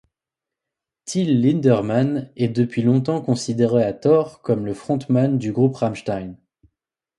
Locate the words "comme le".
4.41-4.73